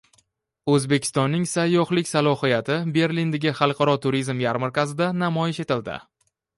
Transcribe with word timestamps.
O‘zbekistonning 0.75 1.43
sayyohlik 1.51 2.09
salohiyati 2.13 2.79
Berlindagi 2.97 3.55
xalqaro 3.63 3.97
turizm 4.09 4.45
yarmarkasida 4.49 5.15
namoyish 5.23 5.65
etildi 5.69 6.05